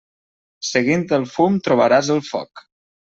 Seguint 0.69 1.03
el 1.17 1.27
fum 1.33 1.59
trobaràs 1.67 2.09
el 2.17 2.23
foc. 2.31 2.65